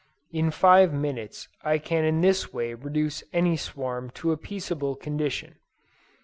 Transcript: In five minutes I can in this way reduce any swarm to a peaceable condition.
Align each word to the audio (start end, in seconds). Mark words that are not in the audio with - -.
In 0.31 0.49
five 0.49 0.91
minutes 0.91 1.47
I 1.63 1.77
can 1.77 2.03
in 2.05 2.21
this 2.21 2.51
way 2.51 2.73
reduce 2.73 3.23
any 3.33 3.55
swarm 3.55 4.09
to 4.15 4.31
a 4.31 4.35
peaceable 4.37 4.95
condition. 4.95 5.57